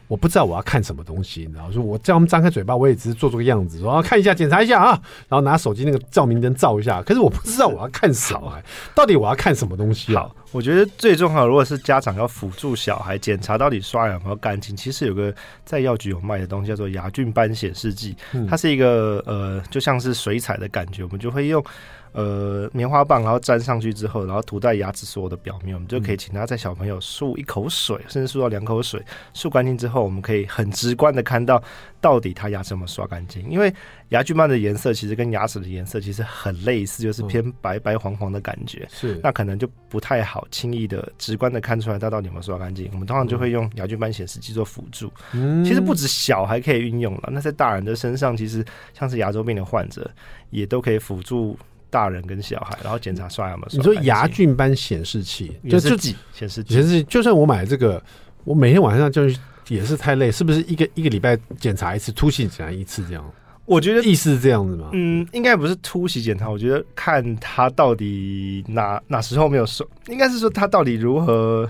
[0.10, 7.02] 我不知道我要看什么东西，然后说我叫他们张开嘴巴，我也只是做做个样子，说啊看一下，检查一下啊，然后拿手机那个照明灯照一下。
[7.04, 8.52] 可是我不知道我要看什么，
[8.96, 10.28] 到底我要看什么东西啊？
[10.52, 15.34] 好，我觉得最重要，如果是家长要辅助小孩检查到底刷牙有没有干净，其实有个
[15.66, 18.16] 在药局有卖的东西叫做牙菌斑显示剂，
[18.50, 21.64] 它是一个呃就像是水彩的感觉，我们就会用。
[22.12, 29.00] 呃，棉花棒，然后粘上去之后，然后涂在牙齿所有的表面，我们就可以请他在小朋友漱一口水，嗯、甚至漱到两口水，
[29.36, 31.62] 漱干净之后，我们可以很直观的看到
[32.02, 33.48] 到底他牙齿有没有刷干净。
[33.50, 33.74] 因为
[34.10, 38.88] 牙菌斑的颜色其实跟牙齿的颜色其实很类似，就是偏白白黄黄的感觉。
[38.92, 42.90] 是、嗯，那可能就不太好轻易的直观的看出来他到底有没有刷干净。
[42.94, 45.12] 我们通常就会用牙菌斑显示器做辅助。
[45.34, 50.10] 嗯，其实不止小孩可以运用了，那在大人的身上，其实像是牙周病的患者
[50.50, 51.58] 也都可以辅助。
[51.92, 53.68] 大人跟小孩，然后检查刷牙嘛？
[53.72, 57.04] 你说牙菌斑显示器，就自己显示器，显示器。
[57.06, 58.00] 就算我买这个，
[58.44, 59.28] 我每天晚上就
[59.70, 63.24] 也是太累，是不是一个一个礼拜检查一次，突袭检查一次这样？
[63.66, 64.90] 我觉得意思是这样子吗？
[64.94, 71.70] 嗯，应该不是突袭检查，我觉得看他到底哪哪时候没有刷，应该是说他到底如何。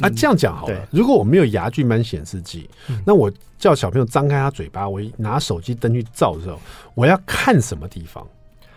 [0.00, 0.88] 啊，这样讲好了。
[0.90, 2.68] 如果我没有牙菌斑显示器，
[3.04, 6.58] 那我叫小朋友张开他嘴巴，我拿手机灯去照的时候，
[6.94, 8.26] 我要看什么地方？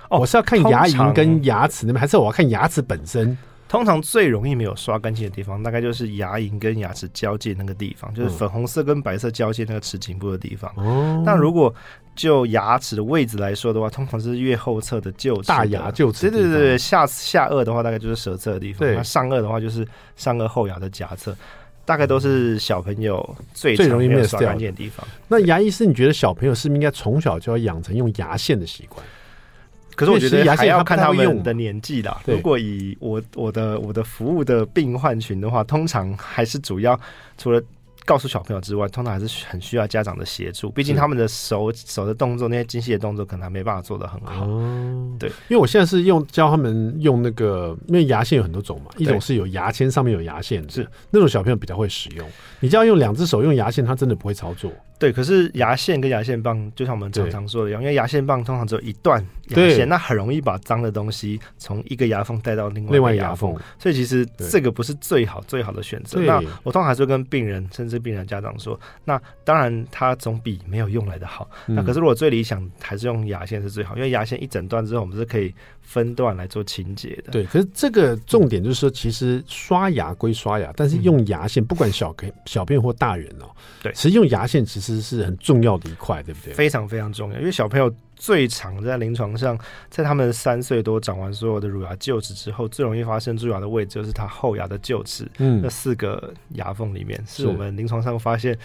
[0.10, 3.36] 哦，我是要看牙龈跟牙齿那边，还是我要看牙齿本身？
[3.68, 10.72] 通常最容易没有刷干净的地方，大概就是牙龈跟牙齿交界那个地方，就是粉红色跟白色交界那个齿颈部的地方。
[10.76, 11.74] 哦，那如果
[12.16, 16.30] 就牙齿的位置来说的话，通常是越后侧的臼齿，大牙臼齿。
[16.30, 18.80] 对对对，下下颚的话，大概就是舌侧的地方。
[18.80, 21.36] 对，那上颚的话，就是上颚后牙的夹侧，
[21.84, 25.06] 大概都是小朋友最最容易没有刷干净的地方。
[25.28, 29.04] 那牙医师，你觉得小朋友是不是应该从小就要养成用牙线的习惯？
[29.96, 32.22] 可是我觉得还要看他们的年纪啦。
[32.26, 37.00] 如果以我我的我的服务的病患群的话，通常还是主要
[37.38, 37.62] 除了。
[38.08, 40.70] 告诉小朋友之外，通常还是很需要家长的协助。
[40.70, 44.46] 毕竟他们的手手的动作，那些精细的动作，可能还没办法做得很好。
[44.46, 52.30] 哦，对，因为我现在是用教他们用那个，因为牙线有很多种嘛，一种是有牙签上面有牙线，是那种小朋友比较会使用。
[52.60, 54.72] 你只要用两只手用牙线，他真的不会操作。
[54.98, 66.22] 对，可是牙线跟牙线棒，就像我们常常说的一样，因为牙线棒通常只有一段牙线，那很容易把脏的东西从一个牙缝带到另外一个牙缝，所以其实这个不是最好最好的选择。
[66.22, 71.50] 那我通常还是会跟病人甚至病人家长说，那当然它总比没有用来的好。
[71.68, 77.34] 嗯、那可是如果最理想还是用牙线是最好，因为牙线一整段之后，我们是可以分段来做清洁的。
[77.34, 83.52] 对，可是这个重点就是说，其实刷牙归刷牙，但是用牙线，不管小给小便或大人哦，
[83.84, 84.85] 对，其实用牙线其实。
[84.86, 86.54] 其实是很重要的一块，对不对？
[86.54, 89.58] 非常非常重要，因为小朋友最常在临床上，
[89.90, 98.56] 在他们三岁多长完所有的乳牙臼齿之后，最容易发生蛀牙的位置就是他后牙的臼齿，嗯，那四个牙缝里面，是我们临床上发现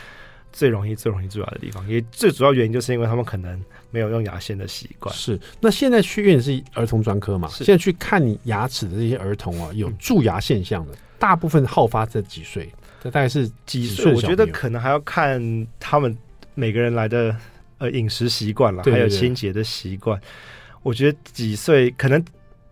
[0.52, 1.88] 最容易、最容易蛀牙的地方。
[1.88, 3.58] 也最主要原因就是因为他们可能
[3.90, 5.14] 没有用牙线的习惯。
[5.14, 7.48] 是，那现在去院是儿童专科嘛？
[7.48, 12.70] 现在去看你牙齿的这些儿童啊，有蛀牙现象的，大部分好发在几岁？
[13.02, 14.12] 这大概是几岁？
[14.12, 16.16] 我觉得可能还要看他们
[16.54, 17.34] 每个人来的
[17.78, 20.20] 呃饮食习惯了，还有清洁的习惯。
[20.82, 22.24] 我觉得几岁可能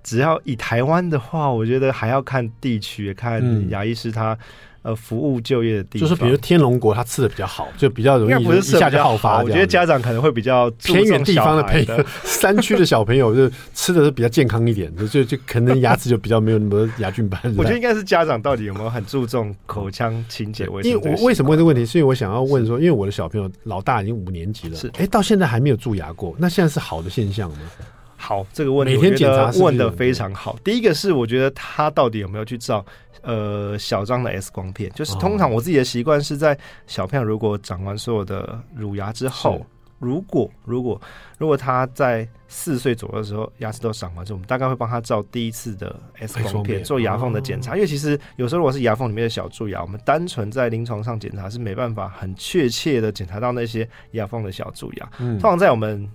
[0.02, 4.38] 只要以台湾的话，我觉得还要看地区，看牙医师他。
[4.88, 9.42] 呃，服务就业的地方，就是比如天龙国，他吃的比较好，就比较容易一下就好发。
[9.42, 17.38] 我觉得家长可能会比较偏远地方的朋友，山区的小朋友就吃的是比较健康一点，就就就可能牙齿就比较没有那么牙菌斑。
[17.55, 20.90] 我觉得应该是家长到底有没有很注重口腔清洁卫生？
[20.90, 21.85] 因为我为什么问这个问题？
[21.85, 27.59] 是因为我想要问说，因为我的小朋友老大已经五年级了，是哎，到现在还没有蛀牙过，那现在是好的现象吗？
[28.28, 30.54] 好，这个问题每天检查问的非常好。
[30.62, 32.84] 第一个是我觉得他到底有没有去照。
[33.22, 39.66] 呃，小张的 X 光片，就是通常我自己的习惯是在小朋友如果长完所有的乳牙之后，
[39.98, 41.00] 如果如果
[41.36, 55.08] 如果他在四岁左右的时候牙齿都长完之后，我们大概会帮他照第一次的 X 光片做牙缝的检查，因为其实有时候如果是牙缝里面的小蛀牙，我们单纯在临床上检查是没办法很确切的检查到那些牙缝的小蛀牙。
[55.18, 56.08] 通常在我们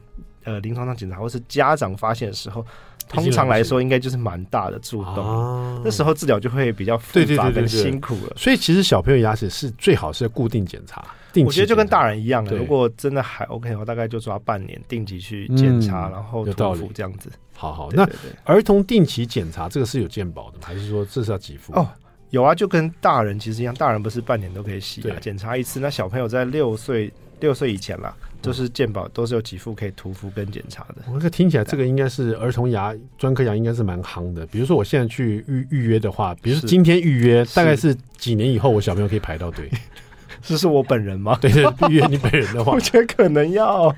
[0.43, 2.65] 呃临床上检查或是家长发现的时候，
[3.09, 8.33] 通常来说应该就是蛮大的蛀洞，啊、那时候治疗就会比较复杂跟辛苦了。
[8.35, 11.03] 所以其实小朋友牙齿是最好是固定检查。
[11.43, 17.27] 我觉得就跟大人一样的，如果真的还 OK，我大概就抓半年定期去检查，嗯、然后涂氟这样子。
[17.55, 18.07] 好好，那
[18.43, 20.63] 儿童定期检查这个是有健保的吗？
[20.65, 21.73] 还是说这是要给付？
[21.73, 21.89] 哦，
[22.29, 25.79] 有啊，就跟大人其实一样，大人不是半年都可以洗啊，检查一次。
[25.79, 30.97] 那小朋友在六岁六岁以前啦，就是健保都是有几副可以涂氟跟检查的。
[31.11, 34.45] 我这听起来这个应该是儿童牙专科牙应该是蛮夯的。
[34.47, 39.69] 比如说我现在去预预约的话，比如说今天预约，大概是几年以后我小朋友可以排到队。
[40.41, 41.37] 这是我本人吗？
[41.39, 43.95] 对对，预约你本人的话， 我觉得可能要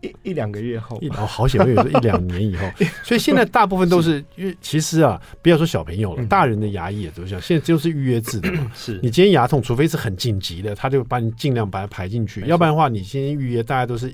[0.00, 1.00] 一一两个月后。
[1.16, 2.66] 哦，好险，我以为是一两年以后。
[3.02, 7.40] 所以现在大部分都是，因为其实啊，不要说小朋友了，大人的牙医也都这样。
[7.40, 8.70] 现在就是预约制的嘛。
[8.74, 12.40] 是你今天牙痛，除非是很紧急的，他就把你尽量把它排进去。
[12.46, 14.12] 要不然的话，你先预约，大概都是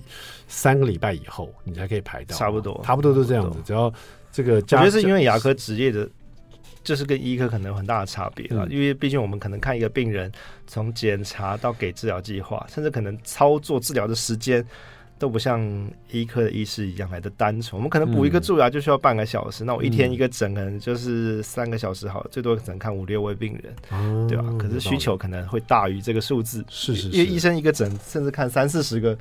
[0.49, 2.37] 三个礼拜以后你才可以排到。
[2.37, 3.59] 差不多，差不多都这样子。
[3.65, 3.93] 只要
[4.33, 6.09] 这个，我觉得是因为牙科职业的。
[6.83, 10.31] 就是跟医科可能有很大的差别了，因为毕竟我们可能看一个病人，
[10.67, 14.63] 从检查到给治疗计划，甚至可能操作治疗的时间，
[15.19, 15.61] 都不像
[16.11, 17.79] 医科的医师一样来的单纯。
[17.79, 24.45] 我们可能补一个蛀牙就需要半个小时，那我一天一个诊可能就是三个小时好，最多只能看五六位病人，对吧？
[24.59, 29.17] 可是需求可能会大于这个数字，是是，因为医生一个诊甚至看三四十个。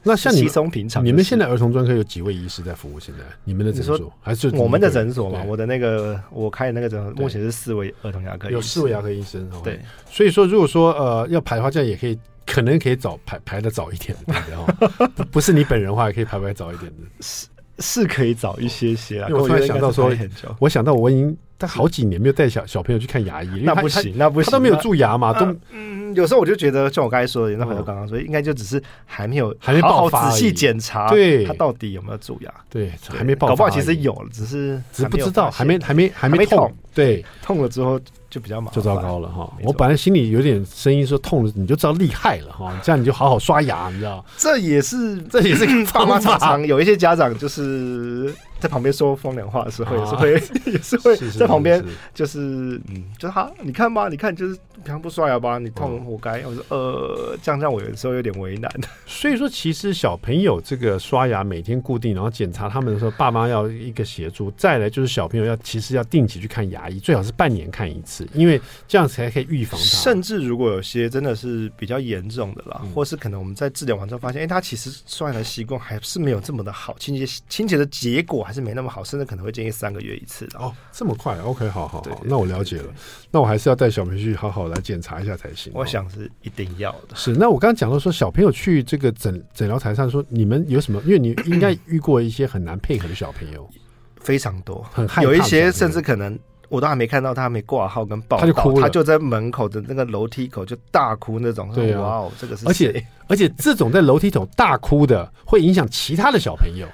[0.00, 3.00] 那像你，平常你们现在儿童专科有几位医师在服务？
[3.00, 5.42] 现在你们的诊所还是我们的诊所嘛？
[5.42, 9.50] 我的那个我开的那个诊所目前是四位儿童牙科，有四位牙科医生。
[9.64, 12.16] 对，所以说如果说呃要排的话，这样也可以，
[12.50, 17.46] 可能可以早排排的早一点，对 不不是你本人的话，也可以排排早一点的，是
[17.80, 19.28] 是可以早一些些啊。
[19.28, 20.10] 因为我突然想到说，
[20.58, 25.98] 我想到我已经但好几年没有带小小朋友去看牙医，那不行，那不行，他都没有蛀牙嘛，都嗯。
[26.14, 32.52] 有时候我就觉得，像我刚才说的，那朋友刚刚说，应该就只是还没有还没爆好，仔细检查，对，他到底有没有蛀牙？
[32.70, 39.50] 对，还没爆发，搞不好其实有了，只是只是不知道，还没还没还没痛，对，痛了之后就比较麻烦，就糟糕了哈。
[39.62, 44.24] 我本来心里有点声音说痛了，你就知道厉害了哈， 这样你就好好刷牙，你知道？
[44.36, 48.34] 这也是这也是爸妈常常有一些家长就是。
[48.60, 50.32] 在旁边说风凉话的时候，也是会，
[50.72, 52.38] 也是会在旁边，就是
[52.88, 56.42] 嗯，就是他，你看吧，你看，就是平常不刷牙吧，你痛活该。
[56.44, 58.68] 我说呃，这样让我有的时候有点为难。
[59.06, 64.50] 所以说，其实小朋友这个刷牙每天固定，然后检查他们的时候，爸妈要一个协助。
[64.56, 69.86] 再来就是小朋友要其实要定期去看牙医，最好是半年看一次，因为这样才可以预防他。
[69.86, 78.47] 甚至如果有些真的是比较严重的啦，或是可能我们在治疗完之后发现，哎，他其实刷牙的习惯还是没有这么的好，清洁清洁的结果。
[78.48, 82.84] 还是没那么好，甚至可能会建议三个月一次的哦，这么快？OK，好好好，那我了解了。
[83.30, 85.70] 那我还是要带小朋友去好好来检查一下才行。
[85.74, 87.14] 我想是一定要的。
[87.14, 90.98] 是，那我刚刚讲到说，小朋友去这个诊诊疗台上说，你们有什么？
[91.02, 93.68] 因为你应该遇过一些很难配合的小朋友，
[94.16, 95.22] 非常多，很害怕。
[95.22, 96.38] 有一些甚至可能
[96.70, 101.70] 我都还没看到他还没挂号跟报到，他就哭了，他就在门口的那个楼梯口就大哭那种。
[101.74, 106.88] 对、啊、哇哦，这个是而且 而且这种在楼梯口大哭的，会影响其他的小朋友。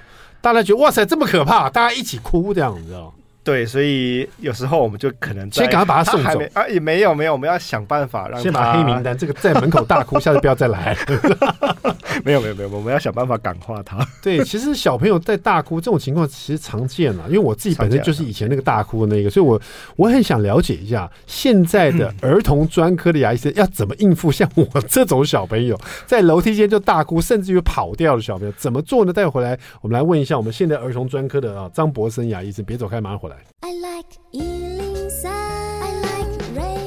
[0.45, 3.11] 大家觉得哇塞，这么可怕，大家一起哭这样，你知道？
[3.45, 10.97] 对，所以有时候我们就可能先赶快把他送走啊，也没有没有，我们要想办法让他先把黑名单这个在门口大哭， 下次不要再来。
[12.25, 14.03] 没有没有没有，我们要想办法感化他。
[14.19, 19.61] 对，其实小朋友在大哭这种情况其实常见了，因为我自己本身就是以前那个大哭的那个，所以我
[19.95, 29.13] 我很想了解一下现在的儿童专科的牙医生要怎么应付像我这种小朋友在楼梯间就大哭，甚至于跑掉的小朋友怎么做呢？
[29.13, 33.34] 待会回来我们来问一下我们现在儿童专科的啊张博森牙医生，别走开，马上回来。
[33.61, 36.85] I like 103, I like radio.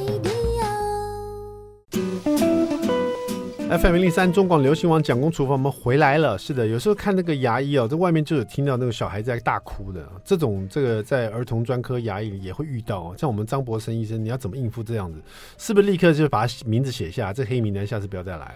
[3.70, 6.38] FM 零零三中广流行网蒋公厨房，我们回来了。
[6.38, 13.00] 是的，有时候看那个牙医哦，在外面就有听到那个小孩在大哭的，这种这个在儿童专科牙医里也会遇到。
[13.00, 15.20] 哦像我们张博生医生，你要怎么应付这样子？
[15.58, 18.54] 是不是立刻就把名字写下，这黑名单下次不要再来了？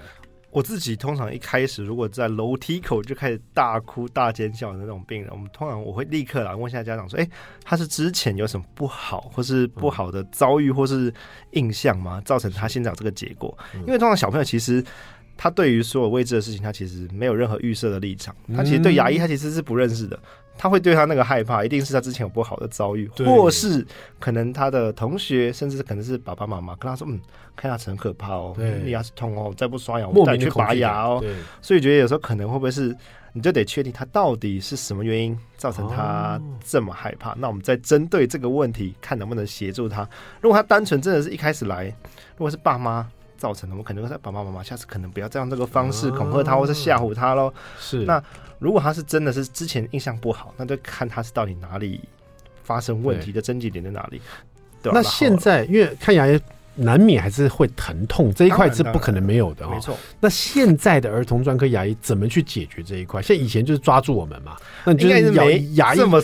[0.53, 7.27] 我自己通常一开始如果在楼梯口就开始大哭大尖叫的那种病人，我们通常我会立刻来问一下家长说：“哎，
[7.65, 11.13] 他是之前有什么不好或是不好的遭遇或是
[11.53, 12.21] 印象吗？
[12.21, 13.57] 造成他现在有这个结果？
[13.87, 14.85] 因为通常小朋友其实
[15.39, 20.19] 他对于所有未知的事情，他其实没有任何预设的立场，他其实对牙医他其实是不认识的。”
[20.57, 23.85] 他会对他那个害怕，一定是他之前有不好的遭遇，或是
[24.21, 27.21] 可能他的同学，甚至可能是爸爸妈妈跟他说：“嗯，
[27.57, 31.25] 看牙齿很可怕哦，你牙齿痛哦，再不刷牙，我们带你去拔牙哦。”
[31.61, 32.95] 所以觉得有时候可能会不会是，
[33.33, 37.33] 你就得确定他到底是什么原因造成他这么害怕。
[37.33, 40.09] 哦、那我们再针对这个问题，看能不能协助他。
[40.41, 41.87] 如果他单纯真的是一开始来，
[42.37, 43.09] 如果是爸妈。
[43.43, 47.53] 造成的，我们可能会说爸爸妈妈下次可能不要再用这个方式恐吓他，或是吓唬他喽。
[47.77, 48.23] 是，那
[48.61, 52.01] 如果他是真的是之前印象不好，那就看他是到底哪里
[52.63, 54.23] 发生问题的症结点在哪里。
[54.81, 56.41] 对，那现在因为看牙医。
[56.75, 59.75] 难免还是会疼痛，这一块是不可能没有的哈。
[59.75, 59.97] 没错。
[60.21, 63.21] 那现在的儿童专科牙医怎么去解决这一块？
[63.21, 66.23] 像以前就是抓住我们嘛，那你就是咬牙医这么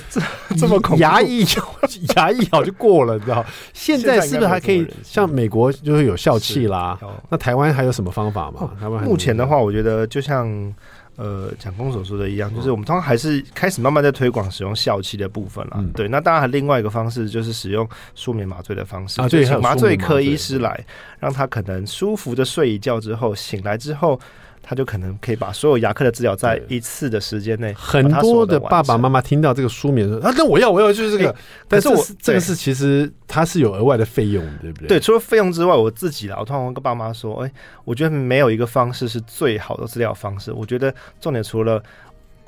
[0.59, 1.45] 这么恐牙医
[2.17, 3.45] 牙医咬就过了，你知道？
[3.73, 6.99] 现在是不是还可以像美国就是有笑气啦？
[7.29, 8.71] 那台湾还有什么方法吗？
[8.81, 10.75] 台湾目前的话，我觉得就像。
[11.19, 15.73] 呃，蒋公所说的一样，就是我们通常还是开始慢慢在推广使用笑气的部分了。
[15.79, 20.85] 嗯、对，那当然还另外一个方式就是使用舒眠麻醉的方式，啊，对，麻醉科医师来，
[21.19, 24.19] 让他可能舒服的睡一觉之后，醒来之后。
[24.63, 27.73] 他就可能可以把所有牙科的治疗在一次的时间内。
[27.75, 31.37] 很多的爸爸妈妈听到这个书名说啊，那我要我要就是这个，欸、
[31.69, 34.89] 但是我这个是其实它是有额外的费用，对不对？
[34.89, 37.55] 对，除了费用之外，我自己啦，我通常会跟爸妈说，哎、欸，
[37.85, 40.53] 我觉得没有一个方式是最好的治疗方式。
[40.53, 41.83] 我觉得重点除了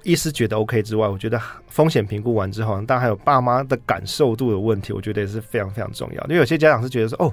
[0.02, 6.22] 医师觉得 OK 之外，我觉得风险评估完之后，当然还有爸妈的感受度的问题，我觉得也是非常非常重要。
[6.24, 7.32] 因为有些家长是觉得说，哦。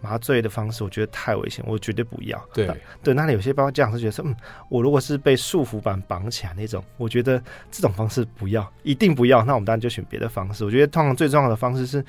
[0.00, 2.38] 麻醉的方式，我觉得太危险，我绝对不要。
[2.52, 2.70] 对
[3.02, 4.34] 对，那里有些包括家长是觉得说，嗯，
[4.68, 9.44] 我如果是被束缚板绑起来那种，我觉得这种方式不要，一定不要。
[9.44, 10.64] 那我们当然就选别的方式。
[10.64, 12.04] 我觉得通常最重要的方式是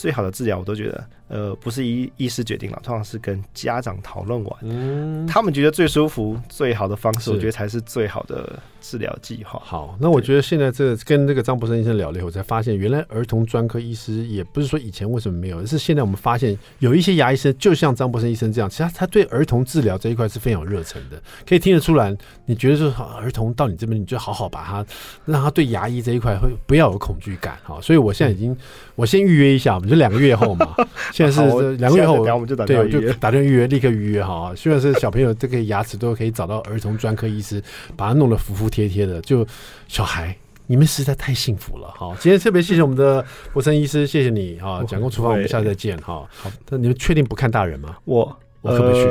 [0.00, 8.58] 最好的治疗，我都觉得，呃，不是医医师决定了，通常是跟家长讨论完，嗯，他们觉得最舒服、最好的方式，我觉得才是最好的。
[8.82, 22.16] 治疗计划好，那我觉得现在这个跟这个张博生医生聊了以后，才发现原来儿童专科医师也不是说以前为什么没有，而是现在我们发现有一些牙医生就像张博生医生这样，其实他，他对儿童治疗这一块是非常有热忱的，可以听得出来。
[22.46, 24.86] 你觉得说儿童到你这边，你就好好把他
[25.26, 27.78] 让他对牙医这一块会不要有恐惧感哈。
[27.82, 28.56] 所以我现在已经
[28.94, 30.74] 我先预约一下，我们就两个月后嘛，
[31.12, 34.52] 现在是两个月后，我们就打电话预约，打电话预约，立刻预约哈。
[34.56, 37.62] 虽然是小朋友这个牙齿都可以找到儿童专科医师，
[37.94, 38.70] 把它弄得服服。
[38.70, 39.44] 帖帖的，就
[39.88, 40.32] 小孩，
[40.68, 42.14] 你们实在太幸福了哈！
[42.20, 44.80] 今天特别谢谢我们的博森医师，谢谢你哈！
[44.86, 46.24] 蒋公厨房，我们下次再见哈！
[46.30, 47.96] 好，那你们确定不看大人吗？
[48.04, 49.04] 我我可不去？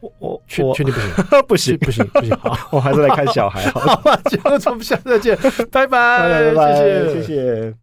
[0.00, 1.12] 我我确确定不行？
[1.46, 2.34] 不行不行不行！
[2.38, 3.70] 好， 我还是来看小孩。
[3.72, 5.36] 好吧，蒋公厨房，下次再见，
[5.70, 7.74] 拜拜拜拜，谢谢谢谢。